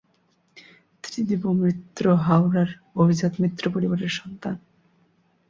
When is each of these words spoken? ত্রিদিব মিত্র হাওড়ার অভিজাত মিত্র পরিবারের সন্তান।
ত্রিদিব 1.03 1.43
মিত্র 1.61 2.03
হাওড়ার 2.17 2.69
অভিজাত 2.95 3.33
মিত্র 3.39 3.63
পরিবারের 3.71 4.11
সন্তান। 4.11 4.55